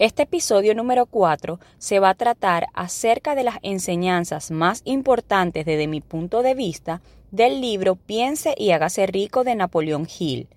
Este 0.00 0.24
episodio 0.24 0.74
número 0.74 1.06
4 1.06 1.60
se 1.78 2.00
va 2.00 2.10
a 2.10 2.14
tratar 2.14 2.66
acerca 2.74 3.36
de 3.36 3.44
las 3.44 3.58
enseñanzas 3.62 4.50
más 4.50 4.82
importantes 4.84 5.64
desde 5.64 5.86
mi 5.86 6.00
punto 6.00 6.42
de 6.42 6.54
vista 6.54 7.00
del 7.30 7.60
libro 7.60 7.94
Piense 7.94 8.56
y 8.58 8.72
hágase 8.72 9.06
rico 9.06 9.44
de 9.44 9.54
Napoleón 9.54 10.08
Hill. 10.18 10.48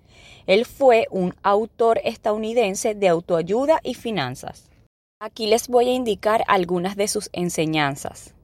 Él 0.48 0.64
fue 0.64 1.06
un 1.12 1.36
autor 1.44 2.00
estadounidense 2.02 2.96
de 2.96 3.06
autoayuda 3.06 3.78
y 3.84 3.94
finanzas. 3.94 4.70
Aquí 5.20 5.46
les 5.46 5.68
voy 5.68 5.88
a 5.88 5.94
indicar 5.94 6.42
algunas 6.48 6.96
de 6.96 7.06
sus 7.06 7.30
enseñanzas. 7.32 8.34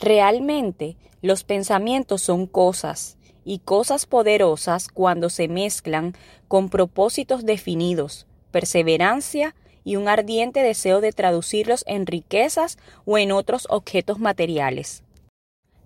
Realmente 0.00 0.96
los 1.22 1.44
pensamientos 1.44 2.20
son 2.22 2.48
cosas 2.48 3.16
y 3.44 3.60
cosas 3.60 4.06
poderosas 4.06 4.88
cuando 4.88 5.30
se 5.30 5.46
mezclan 5.46 6.16
con 6.48 6.68
propósitos 6.68 7.46
definidos, 7.46 8.26
perseverancia 8.50 9.54
y 9.86 9.94
un 9.94 10.08
ardiente 10.08 10.64
deseo 10.64 11.00
de 11.00 11.12
traducirlos 11.12 11.84
en 11.86 12.06
riquezas 12.06 12.76
o 13.04 13.18
en 13.18 13.30
otros 13.30 13.68
objetos 13.70 14.18
materiales. 14.18 15.04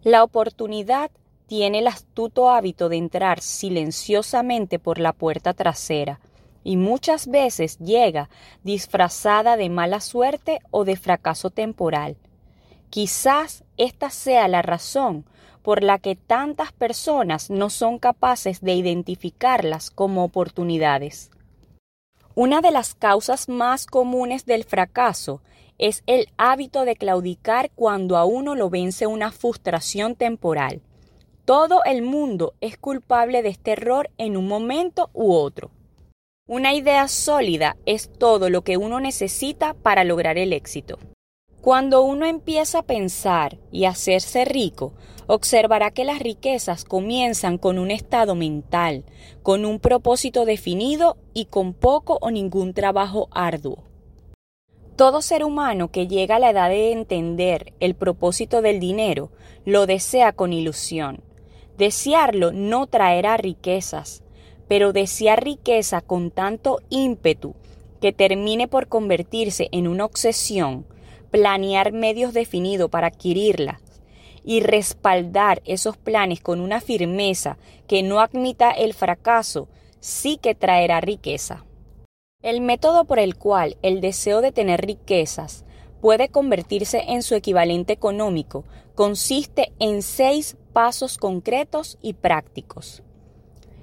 La 0.02 0.24
oportunidad 0.24 1.10
tiene 1.46 1.80
el 1.80 1.86
astuto 1.86 2.48
hábito 2.48 2.88
de 2.88 2.96
entrar 2.96 3.42
silenciosamente 3.42 4.78
por 4.78 4.98
la 4.98 5.12
puerta 5.12 5.52
trasera, 5.52 6.18
y 6.64 6.78
muchas 6.78 7.26
veces 7.26 7.78
llega 7.78 8.30
disfrazada 8.64 9.58
de 9.58 9.68
mala 9.68 10.00
suerte 10.00 10.60
o 10.70 10.86
de 10.86 10.96
fracaso 10.96 11.50
temporal. 11.50 12.16
Quizás 12.88 13.64
esta 13.76 14.08
sea 14.08 14.48
la 14.48 14.62
razón 14.62 15.26
por 15.62 15.82
la 15.82 15.98
que 15.98 16.16
tantas 16.16 16.72
personas 16.72 17.50
no 17.50 17.68
son 17.68 17.98
capaces 17.98 18.62
de 18.62 18.72
identificarlas 18.72 19.90
como 19.90 20.24
oportunidades. 20.24 21.30
Una 22.42 22.62
de 22.62 22.70
las 22.70 22.94
causas 22.94 23.50
más 23.50 23.84
comunes 23.84 24.46
del 24.46 24.64
fracaso 24.64 25.42
es 25.76 26.02
el 26.06 26.28
hábito 26.38 26.86
de 26.86 26.96
claudicar 26.96 27.70
cuando 27.74 28.16
a 28.16 28.24
uno 28.24 28.54
lo 28.54 28.70
vence 28.70 29.06
una 29.06 29.30
frustración 29.30 30.14
temporal. 30.14 30.80
Todo 31.44 31.84
el 31.84 32.00
mundo 32.00 32.54
es 32.62 32.78
culpable 32.78 33.42
de 33.42 33.50
este 33.50 33.72
error 33.72 34.08
en 34.16 34.38
un 34.38 34.48
momento 34.48 35.10
u 35.12 35.34
otro. 35.34 35.70
Una 36.48 36.72
idea 36.72 37.08
sólida 37.08 37.76
es 37.84 38.10
todo 38.10 38.48
lo 38.48 38.62
que 38.62 38.78
uno 38.78 39.00
necesita 39.00 39.74
para 39.74 40.02
lograr 40.04 40.38
el 40.38 40.54
éxito. 40.54 40.98
Cuando 41.60 42.02
uno 42.02 42.24
empieza 42.24 42.78
a 42.78 42.82
pensar 42.82 43.58
y 43.70 43.84
hacerse 43.84 44.46
rico, 44.46 44.94
observará 45.26 45.90
que 45.90 46.06
las 46.06 46.18
riquezas 46.18 46.86
comienzan 46.86 47.58
con 47.58 47.78
un 47.78 47.90
estado 47.90 48.34
mental, 48.34 49.04
con 49.42 49.66
un 49.66 49.78
propósito 49.78 50.46
definido 50.46 51.18
y 51.34 51.44
con 51.44 51.74
poco 51.74 52.16
o 52.22 52.30
ningún 52.30 52.72
trabajo 52.72 53.28
arduo. 53.30 53.84
Todo 54.96 55.20
ser 55.20 55.44
humano 55.44 55.90
que 55.90 56.06
llega 56.06 56.36
a 56.36 56.38
la 56.38 56.50
edad 56.50 56.70
de 56.70 56.92
entender 56.92 57.74
el 57.78 57.94
propósito 57.94 58.62
del 58.62 58.80
dinero 58.80 59.30
lo 59.66 59.84
desea 59.84 60.32
con 60.32 60.54
ilusión. 60.54 61.22
Desearlo 61.76 62.52
no 62.52 62.86
traerá 62.86 63.36
riquezas, 63.36 64.22
pero 64.66 64.94
desear 64.94 65.44
riqueza 65.44 66.00
con 66.00 66.30
tanto 66.30 66.80
ímpetu 66.88 67.54
que 68.00 68.14
termine 68.14 68.66
por 68.66 68.88
convertirse 68.88 69.68
en 69.72 69.88
una 69.88 70.06
obsesión 70.06 70.86
planear 71.30 71.92
medios 71.92 72.32
definidos 72.32 72.90
para 72.90 73.08
adquirirla 73.08 73.80
y 74.44 74.60
respaldar 74.60 75.62
esos 75.64 75.96
planes 75.96 76.40
con 76.40 76.60
una 76.60 76.80
firmeza 76.80 77.58
que 77.86 78.02
no 78.02 78.20
admita 78.20 78.70
el 78.70 78.94
fracaso, 78.94 79.68
sí 80.00 80.38
que 80.40 80.54
traerá 80.54 81.00
riqueza. 81.00 81.64
El 82.42 82.60
método 82.62 83.04
por 83.04 83.18
el 83.18 83.36
cual 83.36 83.76
el 83.82 84.00
deseo 84.00 84.40
de 84.40 84.50
tener 84.50 84.80
riquezas 84.80 85.64
puede 86.00 86.28
convertirse 86.30 87.04
en 87.08 87.22
su 87.22 87.34
equivalente 87.34 87.92
económico 87.92 88.64
consiste 88.94 89.72
en 89.78 90.02
seis 90.02 90.56
pasos 90.72 91.18
concretos 91.18 91.98
y 92.00 92.14
prácticos. 92.14 93.02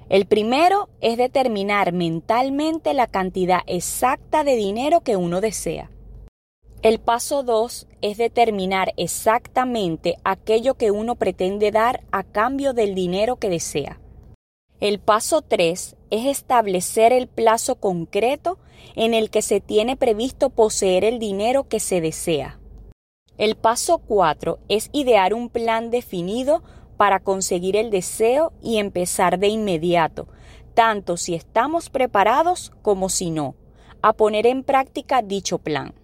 El 0.08 0.26
primero 0.26 0.88
es 1.00 1.18
determinar 1.18 1.92
mentalmente 1.92 2.94
la 2.94 3.06
cantidad 3.06 3.60
exacta 3.66 4.42
de 4.42 4.56
dinero 4.56 5.02
que 5.02 5.16
uno 5.16 5.40
desea. 5.40 5.90
El 6.80 7.00
paso 7.00 7.42
2 7.42 7.88
es 8.02 8.18
determinar 8.18 8.94
exactamente 8.96 10.14
aquello 10.22 10.74
que 10.74 10.92
uno 10.92 11.16
pretende 11.16 11.72
dar 11.72 12.04
a 12.12 12.22
cambio 12.22 12.72
del 12.72 12.94
dinero 12.94 13.34
que 13.34 13.50
desea. 13.50 13.98
El 14.78 15.00
paso 15.00 15.42
3 15.42 15.96
es 16.10 16.26
establecer 16.26 17.12
el 17.12 17.26
plazo 17.26 17.74
concreto 17.74 18.58
en 18.94 19.12
el 19.12 19.28
que 19.28 19.42
se 19.42 19.60
tiene 19.60 19.96
previsto 19.96 20.50
poseer 20.50 21.02
el 21.02 21.18
dinero 21.18 21.66
que 21.66 21.80
se 21.80 22.00
desea. 22.00 22.60
El 23.38 23.56
paso 23.56 23.98
4 23.98 24.60
es 24.68 24.88
idear 24.92 25.34
un 25.34 25.48
plan 25.48 25.90
definido 25.90 26.62
para 26.96 27.18
conseguir 27.18 27.74
el 27.74 27.90
deseo 27.90 28.52
y 28.62 28.78
empezar 28.78 29.40
de 29.40 29.48
inmediato, 29.48 30.28
tanto 30.74 31.16
si 31.16 31.34
estamos 31.34 31.90
preparados 31.90 32.70
como 32.82 33.08
si 33.08 33.32
no, 33.32 33.56
a 34.00 34.12
poner 34.12 34.46
en 34.46 34.62
práctica 34.62 35.22
dicho 35.22 35.58
plan. 35.58 35.97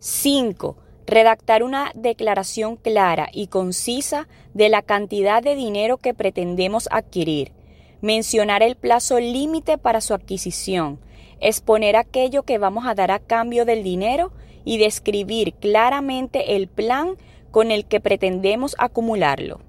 5. 0.00 0.76
Redactar 1.06 1.62
una 1.62 1.90
declaración 1.94 2.76
clara 2.76 3.28
y 3.32 3.48
concisa 3.48 4.28
de 4.54 4.68
la 4.68 4.82
cantidad 4.82 5.42
de 5.42 5.56
dinero 5.56 5.96
que 5.96 6.14
pretendemos 6.14 6.88
adquirir. 6.92 7.52
Mencionar 8.00 8.62
el 8.62 8.76
plazo 8.76 9.18
límite 9.18 9.78
para 9.78 10.00
su 10.00 10.14
adquisición. 10.14 11.00
Exponer 11.40 11.96
aquello 11.96 12.42
que 12.42 12.58
vamos 12.58 12.86
a 12.86 12.94
dar 12.94 13.10
a 13.10 13.18
cambio 13.18 13.64
del 13.64 13.82
dinero 13.82 14.32
y 14.64 14.78
describir 14.78 15.54
claramente 15.54 16.56
el 16.56 16.68
plan 16.68 17.16
con 17.50 17.70
el 17.70 17.86
que 17.86 18.00
pretendemos 18.00 18.76
acumularlo. 18.78 19.60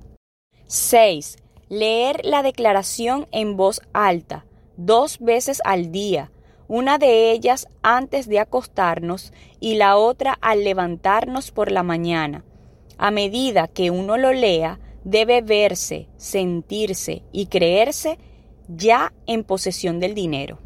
6. 0.68 1.38
Leer 1.70 2.26
la 2.26 2.44
declaración 2.44 3.28
en 3.32 3.56
voz 3.56 3.82
alta, 3.94 4.46
dos 4.76 5.20
veces 5.20 5.62
al 5.64 5.92
día, 5.92 6.32
una 6.70 7.00
de 7.00 7.32
ellas 7.32 7.68
antes 7.82 8.30
de 8.30 8.40
acostarnos 8.40 9.34
y 9.60 9.76
la 9.76 9.98
otra 9.98 10.38
al 10.40 10.64
levantarnos 10.64 11.52
por 11.52 11.72
la 11.72 11.82
mañana. 11.82 12.46
A 12.98 13.10
medida 13.10 13.68
que 13.68 13.90
uno 13.90 14.18
lo 14.18 14.32
lea, 14.32 14.80
debe 15.04 15.42
verse, 15.42 16.08
sentirse 16.18 17.24
y 17.32 17.48
creerse 17.48 18.20
ya 18.68 19.12
en 19.26 19.44
posesión 19.44 20.00
del 20.00 20.14
dinero. 20.14 20.60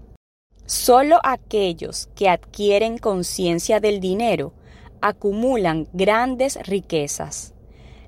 Solo 0.66 1.20
aquellos 1.24 2.10
que 2.16 2.28
adquieren 2.28 2.98
conciencia 2.98 3.80
del 3.80 4.02
dinero 4.02 4.54
acumulan 5.00 5.88
grandes 5.94 6.60
riquezas. 6.68 7.54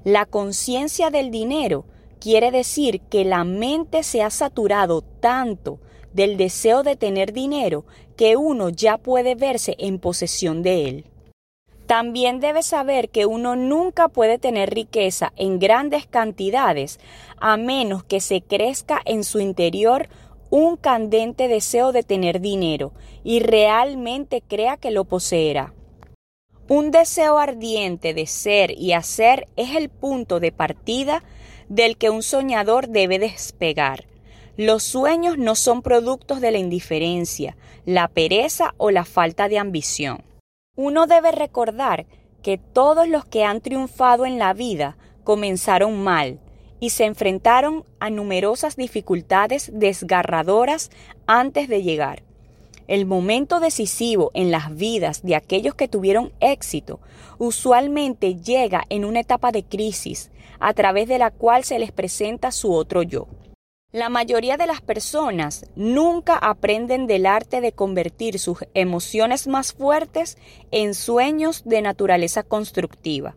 La 0.04 0.26
conciencia 0.26 1.12
del 1.12 1.32
dinero 1.32 1.86
quiere 2.20 2.52
decir 2.52 3.02
que 3.02 3.24
la 3.24 3.46
mente 3.46 4.04
se 4.04 4.22
ha 4.22 4.30
saturado 4.32 5.02
tanto 5.02 5.80
del 6.16 6.38
deseo 6.38 6.82
de 6.82 6.96
tener 6.96 7.34
dinero 7.34 7.84
que 8.16 8.38
uno 8.38 8.70
ya 8.70 8.98
puede 8.98 9.36
verse 9.36 9.76
en 9.78 10.00
posesión 10.00 10.64
de 10.64 10.88
él. 10.88 11.06
También 11.88 12.40
debe 12.40 12.64
saber 12.64 13.10
que 13.10 13.26
uno 13.26 13.56
nunca 13.56 14.08
puede 14.08 14.40
tener 14.40 14.74
riqueza 14.74 15.34
en 15.36 15.60
grandes 15.60 16.08
cantidades 16.08 17.00
a 17.38 17.58
menos 17.58 18.04
que 18.04 18.22
se 18.22 18.42
crezca 18.42 19.02
en 19.06 19.24
su 19.24 19.40
interior 19.40 20.08
un 20.50 20.78
candente 20.78 21.50
deseo 21.50 21.92
de 21.92 22.04
tener 22.04 22.40
dinero 22.40 22.94
y 23.24 23.42
realmente 23.42 24.42
crea 24.42 24.78
que 24.78 24.92
lo 24.92 25.04
poseerá. 25.04 25.74
Un 26.70 26.92
deseo 26.92 27.38
ardiente 27.38 28.14
de 28.14 28.26
ser 28.26 28.72
y 28.72 28.94
hacer 28.94 29.48
es 29.58 29.76
el 29.76 29.90
punto 29.90 30.40
de 30.40 30.52
partida 30.52 31.24
del 31.68 31.98
que 31.98 32.10
un 32.10 32.24
soñador 32.24 32.88
debe 32.88 33.20
despegar. 33.20 34.06
Los 34.58 34.84
sueños 34.84 35.38
no 35.38 35.54
son 35.56 35.82
productos 35.82 36.40
de 36.40 36.50
la 36.52 36.60
indiferencia, 36.60 37.58
la 37.86 38.08
pereza 38.08 38.74
o 38.78 38.90
la 38.90 39.04
falta 39.04 39.50
de 39.50 39.60
ambición. 39.60 40.24
Uno 40.78 41.08
debe 41.08 41.34
recordar 41.34 42.06
que 42.42 42.58
todos 42.58 43.06
los 43.10 43.26
que 43.26 43.44
han 43.44 43.60
triunfado 43.60 44.26
en 44.26 44.40
la 44.40 44.54
vida 44.54 44.98
comenzaron 45.26 46.02
mal 46.02 46.40
y 46.80 46.92
se 46.92 47.04
enfrentaron 47.04 47.84
a 48.00 48.10
numerosas 48.10 48.78
dificultades 48.78 49.72
desgarradoras 49.74 50.90
antes 51.28 51.68
de 51.68 51.84
llegar. 51.84 52.24
El 52.88 53.06
momento 53.06 53.60
decisivo 53.60 54.32
en 54.34 54.52
las 54.52 54.74
vidas 54.74 55.22
de 55.24 55.36
aquellos 55.36 55.76
que 55.76 55.90
tuvieron 55.90 56.32
éxito 56.40 57.02
usualmente 57.40 58.36
llega 58.36 58.86
en 58.90 59.04
una 59.04 59.20
etapa 59.20 59.52
de 59.52 59.64
crisis 59.64 60.32
a 60.62 60.74
través 60.74 61.10
de 61.10 61.18
la 61.18 61.32
cual 61.32 61.66
se 61.66 61.78
les 61.78 61.92
presenta 61.92 62.52
su 62.52 62.74
otro 62.74 63.04
yo. 63.04 63.28
La 63.92 64.10
mayoría 64.10 64.58
de 64.58 64.68
las 64.68 64.82
personas 64.82 65.66
nunca 65.76 66.38
aprenden 66.38 67.08
del 67.08 67.26
arte 67.26 67.62
de 67.62 67.72
convertir 67.72 68.40
sus 68.40 68.60
emociones 68.74 69.48
más 69.48 69.74
fuertes 69.74 70.38
en 70.72 70.94
sueños 70.94 71.64
de 71.64 71.82
naturaleza 71.82 72.44
constructiva. 72.44 73.36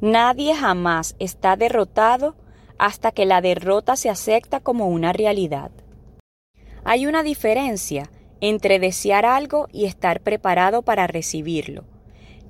Nadie 0.00 0.54
jamás 0.54 1.16
está 1.18 1.56
derrotado 1.56 2.36
hasta 2.78 3.10
que 3.10 3.26
la 3.26 3.40
derrota 3.40 3.96
se 3.96 4.08
acepta 4.08 4.60
como 4.60 4.88
una 4.88 5.12
realidad. 5.12 5.70
Hay 6.84 7.06
una 7.06 7.22
diferencia 7.22 8.10
entre 8.40 8.78
desear 8.78 9.26
algo 9.26 9.68
y 9.72 9.86
estar 9.86 10.20
preparado 10.20 10.82
para 10.82 11.06
recibirlo. 11.06 11.84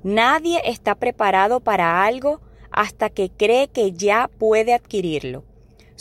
Nadie 0.03 0.61
está 0.63 0.95
preparado 0.95 1.59
para 1.59 2.05
algo 2.05 2.39
hasta 2.71 3.09
que 3.09 3.29
cree 3.29 3.67
que 3.67 3.91
ya 3.91 4.29
puede 4.37 4.73
adquirirlo. 4.73 5.43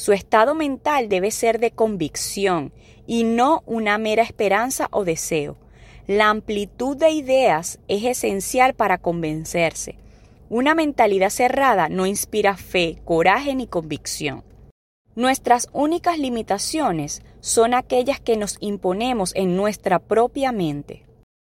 Su 0.01 0.15
estado 0.15 0.55
mental 0.55 1.11
debe 1.11 1.31
ser 1.31 1.61
de 1.61 1.73
convicción 1.73 2.73
y 3.07 3.25
no 3.25 3.63
una 3.67 3.99
mera 3.99 4.23
esperanza 4.23 4.89
o 4.93 5.05
deseo. 5.05 5.59
La 6.07 6.31
amplitud 6.31 6.97
de 6.97 7.11
ideas 7.11 7.81
es 7.87 8.05
esencial 8.05 8.73
para 8.73 8.97
convencerse. 8.97 9.97
Una 10.49 10.75
mentalidad 10.75 11.29
cerrada 11.29 11.91
no 11.91 12.07
inspira 12.07 12.57
fe, 12.57 12.97
coraje 13.05 13.55
ni 13.55 13.67
convicción. 13.67 14.43
Nuestras 15.17 15.69
únicas 15.75 16.19
limitaciones 16.19 17.21
son 17.41 17.75
aquellas 17.75 18.21
que 18.21 18.39
nos 18.39 18.57
imponemos 18.61 19.35
en 19.37 19.55
nuestra 19.55 19.99
propia 19.99 20.51
mente. 20.51 21.05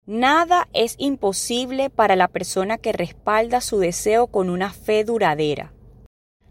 Nada 0.06 0.68
es 0.72 0.94
imposible 1.00 1.90
para 1.90 2.16
la 2.16 2.28
persona 2.28 2.78
que 2.78 2.92
respalda 2.92 3.60
su 3.60 3.80
deseo 3.80 4.28
con 4.28 4.52
una 4.52 4.72
fe 4.72 5.04
duradera. 5.04 5.74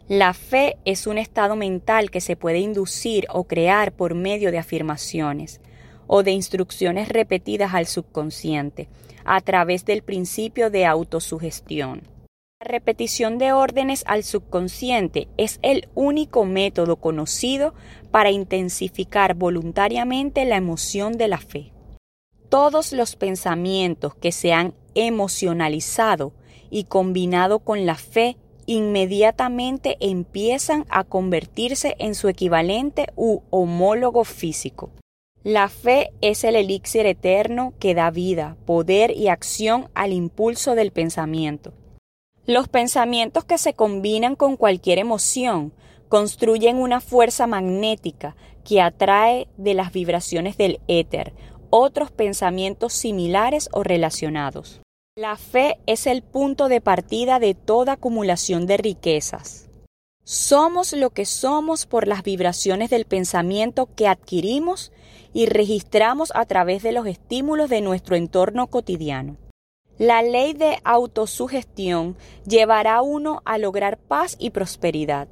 La 0.09 0.35
fe 0.35 0.77
es 0.85 1.07
un 1.07 1.17
estado 1.17 1.57
mental 1.57 2.11
que 2.11 2.21
se 2.21 2.37
puede 2.37 2.59
inducir 2.59 3.27
o 3.31 3.45
crear 3.45 3.93
por 3.93 4.15
medio 4.15 4.51
de 4.51 4.59
afirmaciones 4.59 5.63
o 6.07 6.23
de 6.23 6.31
instrucciones 6.33 7.09
repetidas 7.09 7.73
al 7.73 7.87
subconsciente 7.87 8.89
a 9.25 9.41
través 9.41 9.87
del 9.87 10.03
principio 10.03 10.69
de 10.69 10.85
autosugestión. 10.85 12.03
La 12.61 12.69
repetición 12.69 13.39
de 13.39 13.53
órdenes 13.55 14.05
al 14.07 14.25
subconsciente 14.25 15.29
es 15.39 15.59
el 15.63 15.89
único 15.95 16.45
método 16.45 16.97
conocido 16.97 17.73
para 18.11 18.31
intensificar 18.31 19.33
voluntariamente 19.33 20.45
la 20.45 20.57
emoción 20.57 21.17
de 21.17 21.29
la 21.29 21.39
fe. 21.39 21.73
Todos 22.51 22.93
los 22.93 23.17
pensamientos 23.17 24.15
que 24.15 24.33
se 24.33 24.53
han 24.53 24.75
emocionalizado 24.95 26.35
y 26.71 26.85
combinado 26.85 27.61
con 27.61 27.87
la 27.87 27.95
fe 27.95 28.37
inmediatamente 28.67 29.97
empiezan 30.01 30.87
a 30.89 31.05
convertirse 31.05 31.97
en 31.99 32.15
su 32.15 32.29
equivalente 32.29 33.07
u 33.17 33.41
homólogo 33.51 34.25
físico. 34.25 34.91
La 35.43 35.69
fe 35.69 36.11
es 36.21 36.45
el 36.45 36.57
elixir 36.57 37.07
eterno 37.07 37.75
que 37.79 37.95
da 37.95 38.11
vida, 38.11 38.57
poder 38.65 39.11
y 39.11 39.29
acción 39.29 39.89
al 39.95 40.13
impulso 40.13 40.75
del 40.75 40.91
pensamiento. 40.91 41.73
Los 42.47 42.69
pensamientos 42.69 43.45
que 43.45 43.59
se 43.59 43.75
combinan 43.75 44.37
con 44.37 44.57
cualquier 44.57 44.99
emoción 44.99 45.73
construyen 46.09 46.77
una 46.77 47.01
fuerza 47.01 47.47
magnética 47.47 48.37
que 48.65 48.81
atrae 48.81 49.49
de 49.57 49.75
las 49.75 49.93
vibraciones 49.93 50.57
del 50.57 50.81
éter 50.89 51.35
otros 51.77 52.13
pensamientos 52.13 52.93
similares 52.93 53.69
o 53.73 53.83
relacionados. 53.83 54.81
La 55.17 55.37
fe 55.37 55.79
es 55.87 56.09
el 56.09 56.23
punto 56.23 56.69
de 56.69 56.81
partida 56.81 57.39
de 57.39 57.55
toda 57.55 57.93
acumulación 57.93 58.67
de 58.67 58.79
riquezas. 58.79 59.69
Somos 60.25 60.93
lo 60.93 61.11
que 61.11 61.25
somos 61.25 61.87
por 61.87 62.09
las 62.09 62.25
vibraciones 62.25 62.91
del 62.91 63.05
pensamiento 63.05 63.89
que 63.95 64.09
adquirimos 64.09 64.91
y 65.33 65.47
registramos 65.47 66.33
a 66.35 66.47
través 66.47 66.83
de 66.83 66.91
los 66.91 67.07
estímulos 67.07 67.71
de 67.71 67.81
nuestro 67.81 68.17
entorno 68.17 68.67
cotidiano. 68.67 69.37
La 69.99 70.21
ley 70.23 70.53
de 70.53 70.81
autosugestión 70.83 72.17
llevará 72.45 72.97
a 72.97 73.03
uno 73.03 73.41
a 73.45 73.57
lograr 73.59 73.99
paz 73.99 74.35
y 74.41 74.51
prosperidad, 74.51 75.29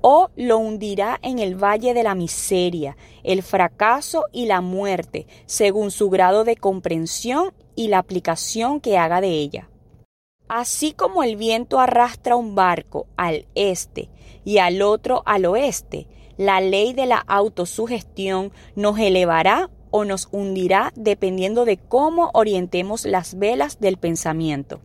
o 0.00 0.30
lo 0.34 0.58
hundirá 0.58 1.20
en 1.22 1.38
el 1.38 1.54
valle 1.54 1.94
de 1.94 2.02
la 2.02 2.16
miseria, 2.16 2.96
el 3.22 3.44
fracaso 3.44 4.24
y 4.32 4.46
la 4.46 4.60
muerte, 4.60 5.28
según 5.46 5.92
su 5.92 6.10
grado 6.10 6.42
de 6.42 6.56
comprensión 6.56 7.52
y 7.80 7.88
la 7.88 7.96
aplicación 7.96 8.78
que 8.78 8.98
haga 8.98 9.22
de 9.22 9.30
ella. 9.30 9.70
Así 10.48 10.92
como 10.92 11.22
el 11.22 11.36
viento 11.36 11.80
arrastra 11.80 12.36
un 12.36 12.54
barco 12.54 13.06
al 13.16 13.46
este 13.54 14.10
y 14.44 14.58
al 14.58 14.82
otro 14.82 15.22
al 15.24 15.46
oeste, 15.46 16.06
la 16.36 16.60
ley 16.60 16.92
de 16.92 17.06
la 17.06 17.24
autosugestión 17.26 18.52
nos 18.76 18.98
elevará 18.98 19.70
o 19.90 20.04
nos 20.04 20.28
hundirá 20.30 20.92
dependiendo 20.94 21.64
de 21.64 21.78
cómo 21.78 22.30
orientemos 22.34 23.06
las 23.06 23.38
velas 23.38 23.80
del 23.80 23.96
pensamiento. 23.96 24.82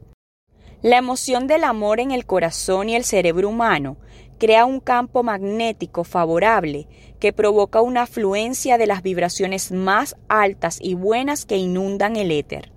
La 0.82 0.98
emoción 0.98 1.48
del 1.48 1.66
amor 1.66 2.00
en 2.00 2.12
el 2.12 2.26
corazón 2.26 2.88
y 2.88 2.96
el 2.96 3.04
cerebro 3.04 3.50
humano 3.50 3.98
crea 4.38 4.64
un 4.64 4.80
campo 4.80 5.22
magnético 5.22 6.06
favorable 6.06 6.88
que 7.20 7.34
provoca 7.34 7.82
una 7.82 8.04
afluencia 8.04 8.78
de 8.78 8.88
las 8.88 9.04
vibraciones 9.04 9.74
más 9.74 10.16
altas 10.30 10.80
y 10.82 10.94
buenas 10.94 11.46
que 11.46 11.58
inundan 11.58 12.16
el 12.16 12.32
éter. 12.32 12.75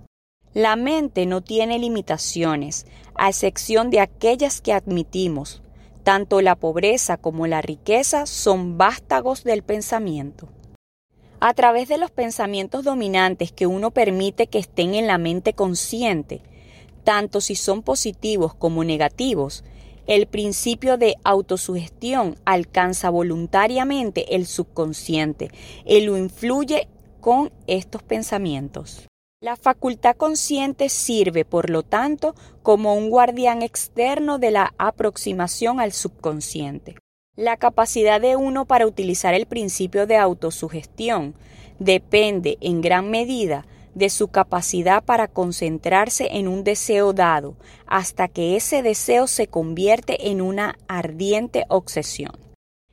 La 0.55 0.75
mente 0.75 1.27
no 1.27 1.41
tiene 1.41 1.77
limitaciones, 1.77 2.87
a 3.13 3.29
excepción 3.29 3.91
de 3.91 3.99
aquellas 3.99 4.61
que 4.61 4.73
admitimos. 4.73 5.61
Tanto 6.03 6.41
la 6.41 6.55
pobreza 6.55 7.17
como 7.17 7.45
la 7.45 7.61
riqueza 7.61 8.25
son 8.25 8.77
vástagos 8.77 9.43
del 9.43 9.61
pensamiento. 9.61 10.49
A 11.39 11.53
través 11.53 11.87
de 11.87 11.99
los 11.99 12.09
pensamientos 12.09 12.83
dominantes 12.83 13.51
que 13.51 13.67
uno 13.67 13.91
permite 13.91 14.47
que 14.47 14.57
estén 14.57 14.95
en 14.95 15.05
la 15.05 15.19
mente 15.19 15.53
consciente, 15.53 16.41
tanto 17.03 17.41
si 17.41 17.55
son 17.55 17.83
positivos 17.83 18.55
como 18.55 18.83
negativos, 18.83 19.63
el 20.07 20.25
principio 20.25 20.97
de 20.97 21.15
autosugestión 21.23 22.35
alcanza 22.43 23.11
voluntariamente 23.11 24.35
el 24.35 24.47
subconsciente 24.47 25.51
y 25.85 26.01
lo 26.01 26.17
influye 26.17 26.87
con 27.21 27.51
estos 27.67 28.01
pensamientos. 28.01 29.08
La 29.41 29.55
facultad 29.55 30.17
consciente 30.17 30.89
sirve, 30.89 31.45
por 31.45 31.69
lo 31.69 31.81
tanto, 31.81 32.35
como 32.61 32.95
un 32.95 33.09
guardián 33.09 33.61
externo 33.61 34.37
de 34.37 34.51
la 34.51 34.73
aproximación 34.77 35.79
al 35.79 35.93
subconsciente. 35.93 36.97
La 37.37 37.55
capacidad 37.55 38.19
de 38.19 38.35
uno 38.35 38.65
para 38.65 38.85
utilizar 38.85 39.33
el 39.33 39.45
principio 39.45 40.07
de 40.07 40.17
autosugestión 40.17 41.35
depende 41.79 42.57
en 42.59 42.81
gran 42.81 43.09
medida 43.09 43.65
de 43.95 44.09
su 44.09 44.27
capacidad 44.27 45.05
para 45.05 45.29
concentrarse 45.29 46.27
en 46.31 46.49
un 46.49 46.65
deseo 46.65 47.13
dado 47.13 47.55
hasta 47.85 48.27
que 48.27 48.57
ese 48.57 48.81
deseo 48.81 49.25
se 49.25 49.47
convierte 49.47 50.31
en 50.31 50.41
una 50.41 50.77
ardiente 50.89 51.63
obsesión. 51.69 52.33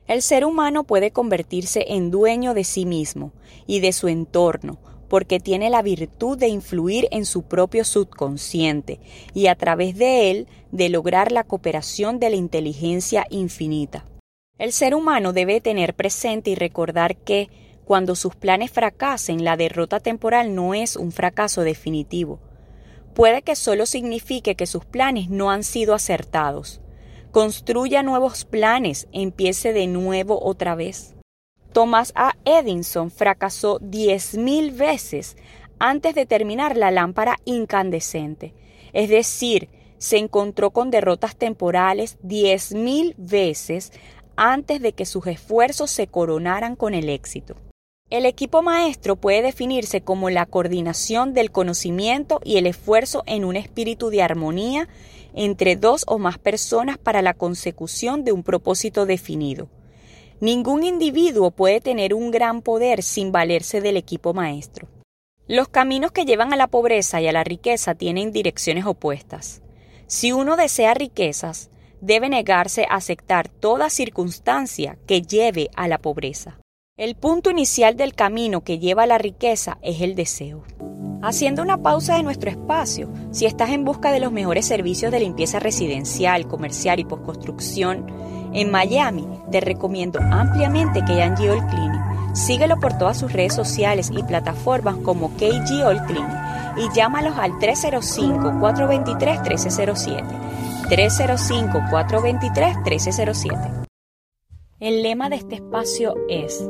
El 0.07 0.21
ser 0.21 0.45
humano 0.45 0.85
puede 0.85 1.11
convertirse 1.11 1.83
en 1.89 2.09
dueño 2.09 2.53
de 2.53 2.63
sí 2.63 2.85
mismo 2.85 3.33
y 3.65 3.81
de 3.81 3.91
su 3.91 4.07
entorno 4.07 4.79
porque 5.07 5.39
tiene 5.39 5.69
la 5.69 5.81
virtud 5.81 6.37
de 6.37 6.47
influir 6.47 7.07
en 7.11 7.25
su 7.25 7.43
propio 7.43 7.83
subconsciente 7.83 8.99
y 9.33 9.47
a 9.47 9.55
través 9.55 9.97
de 9.97 10.31
él 10.31 10.47
de 10.71 10.89
lograr 10.89 11.31
la 11.31 11.43
cooperación 11.43 12.19
de 12.19 12.29
la 12.29 12.35
inteligencia 12.35 13.25
infinita. 13.29 14.05
El 14.57 14.71
ser 14.71 14.95
humano 14.95 15.33
debe 15.33 15.61
tener 15.61 15.93
presente 15.93 16.49
y 16.49 16.55
recordar 16.55 17.15
que, 17.15 17.49
cuando 17.85 18.15
sus 18.15 18.35
planes 18.35 18.71
fracasen, 18.71 19.43
la 19.43 19.55
derrota 19.55 19.99
temporal 19.99 20.55
no 20.55 20.73
es 20.73 20.95
un 20.95 21.11
fracaso 21.11 21.61
definitivo. 21.61 22.39
Puede 23.13 23.43
que 23.43 23.55
solo 23.55 23.85
signifique 23.85 24.55
que 24.55 24.67
sus 24.67 24.83
planes 24.85 25.29
no 25.29 25.51
han 25.51 25.63
sido 25.63 25.93
acertados. 25.93 26.81
Construya 27.31 28.03
nuevos 28.03 28.45
planes, 28.45 29.07
empiece 29.11 29.73
de 29.73 29.87
nuevo 29.87 30.39
otra 30.43 30.75
vez. 30.75 31.16
Thomas 31.77 32.11
A. 32.15 32.35
Edison 32.43 33.11
fracasó 33.11 33.77
diez 33.79 34.35
mil 34.35 34.71
veces 34.71 35.37
antes 35.77 36.15
de 36.15 36.25
terminar 36.25 36.75
la 36.75 36.89
lámpara 36.89 37.37
incandescente. 37.45 38.55
Es 38.93 39.09
decir, 39.09 39.69
se 39.99 40.17
encontró 40.17 40.71
con 40.71 40.89
derrotas 40.89 41.35
temporales 41.35 42.17
diez 42.23 42.73
mil 42.73 43.13
veces 43.19 43.91
antes 44.35 44.81
de 44.81 44.93
que 44.93 45.05
sus 45.05 45.27
esfuerzos 45.27 45.91
se 45.91 46.07
coronaran 46.07 46.75
con 46.75 46.95
el 46.95 47.09
éxito. 47.09 47.55
El 48.09 48.25
equipo 48.25 48.63
maestro 48.63 49.15
puede 49.15 49.43
definirse 49.43 50.01
como 50.01 50.31
la 50.31 50.47
coordinación 50.47 51.35
del 51.35 51.51
conocimiento 51.51 52.41
y 52.43 52.57
el 52.57 52.65
esfuerzo 52.65 53.21
en 53.27 53.45
un 53.45 53.55
espíritu 53.55 54.09
de 54.09 54.23
armonía 54.23 54.89
entre 55.35 55.75
dos 55.75 56.05
o 56.07 56.17
más 56.17 56.39
personas 56.39 56.97
para 56.97 57.21
la 57.21 57.35
consecución 57.35 58.23
de 58.23 58.31
un 58.31 58.41
propósito 58.41 59.05
definido. 59.05 59.69
Ningún 60.39 60.83
individuo 60.83 61.49
puede 61.49 61.81
tener 61.81 62.13
un 62.13 62.29
gran 62.29 62.61
poder 62.61 63.01
sin 63.01 63.31
valerse 63.31 63.81
del 63.81 63.97
equipo 63.97 64.35
maestro. 64.35 64.87
Los 65.47 65.67
caminos 65.67 66.11
que 66.11 66.25
llevan 66.25 66.53
a 66.53 66.57
la 66.57 66.67
pobreza 66.67 67.19
y 67.21 67.27
a 67.27 67.31
la 67.31 67.43
riqueza 67.43 67.95
tienen 67.95 68.31
direcciones 68.31 68.85
opuestas. 68.85 69.63
Si 70.05 70.31
uno 70.31 70.55
desea 70.55 70.93
riquezas, 70.93 71.71
debe 72.01 72.29
negarse 72.29 72.85
a 72.87 72.95
aceptar 72.95 73.49
toda 73.49 73.89
circunstancia 73.89 74.99
que 75.07 75.23
lleve 75.23 75.69
a 75.75 75.87
la 75.87 75.97
pobreza. 75.97 76.59
El 76.97 77.15
punto 77.15 77.49
inicial 77.51 77.95
del 77.95 78.13
camino 78.15 78.61
que 78.61 78.79
lleva 78.79 79.03
a 79.03 79.05
la 79.05 79.19
riqueza 79.19 79.77
es 79.83 80.01
el 80.01 80.15
deseo. 80.15 80.63
Haciendo 81.21 81.61
una 81.61 81.83
pausa 81.83 82.17
de 82.17 82.23
nuestro 82.23 82.49
espacio, 82.49 83.13
si 83.29 83.45
estás 83.45 83.69
en 83.69 83.85
busca 83.85 84.11
de 84.11 84.19
los 84.19 84.31
mejores 84.31 84.65
servicios 84.65 85.11
de 85.11 85.19
limpieza 85.19 85.59
residencial, 85.59 86.47
comercial 86.47 86.99
y 86.99 87.05
postconstrucción 87.05 88.07
en 88.51 88.71
Miami, 88.71 89.27
te 89.51 89.61
recomiendo 89.61 90.19
ampliamente 90.19 91.01
KG 91.01 91.51
All 91.51 91.67
Cleaning. 91.67 92.35
Síguelo 92.35 92.79
por 92.79 92.97
todas 92.97 93.19
sus 93.19 93.31
redes 93.31 93.53
sociales 93.53 94.09
y 94.11 94.23
plataformas 94.23 94.95
como 94.95 95.29
KG 95.37 95.85
All 95.85 96.01
y 96.77 96.91
llámalos 96.95 97.37
al 97.37 97.51
305-423-1307. 97.59 100.23
305-423-1307. 100.89 103.85
El 104.79 105.03
lema 105.03 105.29
de 105.29 105.35
este 105.37 105.55
espacio 105.55 106.13
es 106.29 106.69